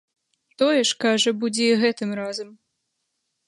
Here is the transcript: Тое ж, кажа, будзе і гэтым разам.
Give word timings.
Тое 0.61 0.79
ж, 0.79 0.95
кажа, 1.05 1.33
будзе 1.43 1.63
і 1.75 1.77
гэтым 1.85 2.09
разам. 2.23 2.49